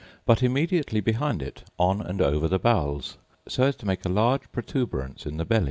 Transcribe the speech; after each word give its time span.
but 0.25 0.41
immediately 0.41 0.99
behind 0.99 1.43
it, 1.43 1.61
on 1.77 2.01
and 2.01 2.23
over 2.23 2.47
the 2.47 2.57
bowels, 2.57 3.19
so 3.47 3.65
as 3.65 3.75
to 3.75 3.85
make 3.85 4.03
a 4.03 4.09
large 4.09 4.51
protuberance 4.51 5.27
in 5.27 5.37
the 5.37 5.45
belly. 5.45 5.59